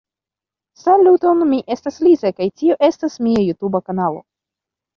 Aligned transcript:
Saluton, 0.83 1.43
mi 1.51 1.59
estas 1.75 2.01
Liza 2.07 2.33
kaj 2.41 2.49
tio 2.63 2.81
estas 2.91 3.21
mia 3.29 3.47
jutuba 3.51 3.87
kanalo. 3.91 4.27